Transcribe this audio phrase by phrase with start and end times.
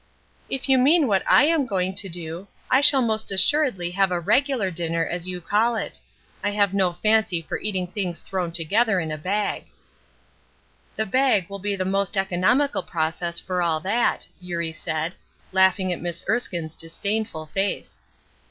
[0.49, 4.19] "If you mean what I am going to do, I shall most assuredly have a
[4.19, 5.99] 'regular' dinner, as you call it.
[6.43, 9.65] I have no fancy for eating things thrown together in a bag."
[10.95, 15.13] "The bag will be the most economical process for all that," Eurie said,
[15.51, 17.99] laughing at Miss Erskine's disdainful face.